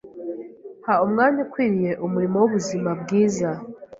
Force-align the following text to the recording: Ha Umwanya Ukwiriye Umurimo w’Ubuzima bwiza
Ha 0.85 0.93
Umwanya 1.05 1.39
Ukwiriye 1.45 1.91
Umurimo 2.05 2.35
w’Ubuzima 2.39 2.89
bwiza 3.01 3.49